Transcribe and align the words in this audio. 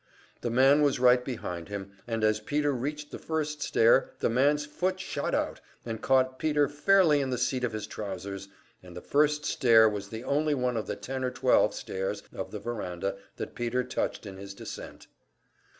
The 0.41 0.49
man 0.49 0.81
was 0.81 0.99
right 0.99 1.23
behind 1.23 1.69
him, 1.69 1.91
and 2.07 2.23
as 2.23 2.39
Peter 2.39 2.71
reached 2.71 3.11
the 3.11 3.19
first 3.19 3.61
stair 3.61 4.09
the 4.17 4.31
man's 4.31 4.65
foot 4.65 4.99
shot 4.99 5.35
out, 5.35 5.61
and 5.85 6.01
caught 6.01 6.39
Peter 6.39 6.67
fairly 6.67 7.21
in 7.21 7.29
the 7.29 7.37
seat 7.37 7.63
of 7.63 7.71
his 7.73 7.85
trousers, 7.85 8.47
and 8.81 8.97
the 8.97 9.01
first 9.01 9.45
stair 9.45 9.87
was 9.87 10.07
the 10.09 10.23
only 10.23 10.55
one 10.55 10.75
of 10.75 10.87
the 10.87 10.95
ten 10.95 11.23
or 11.23 11.29
twelve 11.29 11.75
stairs 11.75 12.23
of 12.33 12.49
the 12.49 12.59
veranda 12.59 13.15
that 13.35 13.53
Peter 13.53 13.83
touched 13.83 14.25
in 14.25 14.37
his 14.37 14.55
descent. 14.55 15.05